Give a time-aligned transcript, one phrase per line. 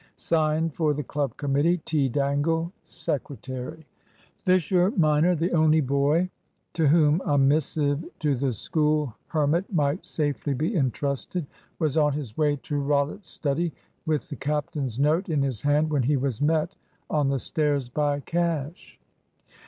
[0.15, 2.09] "Signed for the Club Committee, "T.
[2.09, 3.21] Dangle, Sec."
[4.45, 6.27] Fisher minor, the only boy
[6.73, 11.45] to whom a missive to the School hermit might safely be entrusted,
[11.77, 13.71] was on his way to Rollitt's study
[14.07, 16.75] with the captain's note in his hand, when he was met
[17.07, 18.99] on the stairs by Cash.